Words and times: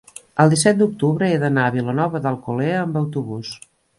El 0.43 0.53
disset 0.53 0.79
d'octubre 0.79 1.27
he 1.33 1.35
d'anar 1.43 1.67
a 1.71 1.75
Vilanova 1.77 2.21
d'Alcolea 2.25 2.79
amb 2.87 3.01
autobús. 3.05 3.55